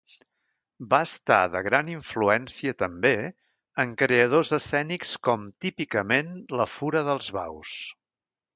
Va 0.93 0.99
estar 1.07 1.37
de 1.55 1.61
gran 1.67 1.91
influència 1.95 2.73
també 2.79 3.11
en 3.85 3.93
creadors 4.03 4.55
escènics 4.59 5.13
com 5.29 5.45
típicament 5.67 6.33
La 6.63 6.69
Fura 6.79 7.07
dels 7.13 7.33
Baus. 7.41 7.79